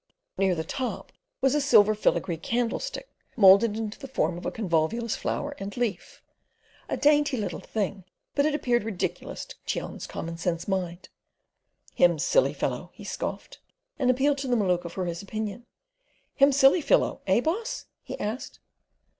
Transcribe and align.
Near 0.35 0.55
the 0.55 0.63
top 0.63 1.11
was 1.41 1.53
a 1.53 1.61
silver 1.61 1.93
filigree 1.93 2.37
candlestick 2.37 3.07
moulded 3.37 3.77
into 3.77 3.99
the 3.99 4.07
form 4.07 4.35
of 4.35 4.47
a 4.47 4.51
Convolvulus 4.51 5.15
flower 5.15 5.53
and 5.59 5.77
leaf—a 5.77 6.97
dainty 6.97 7.37
little 7.37 7.59
thing, 7.59 8.05
but 8.33 8.43
it 8.47 8.55
appeared 8.55 8.83
ridiculous 8.83 9.45
to 9.45 9.55
Cheon's 9.67 10.07
commonsense 10.07 10.67
mind. 10.67 11.09
"Him 11.93 12.17
silly 12.17 12.55
fellow," 12.55 12.89
he 12.95 13.03
scoffed, 13.03 13.59
and 13.99 14.09
appealed 14.09 14.39
to 14.39 14.47
the 14.47 14.55
Maluka 14.55 14.89
for 14.89 15.05
his 15.05 15.21
opinion: 15.21 15.67
"him 16.33 16.51
silly 16.51 16.81
fellow? 16.81 17.21
Eh 17.27 17.39
boss?" 17.39 17.85
he 18.01 18.19
asked. 18.19 18.59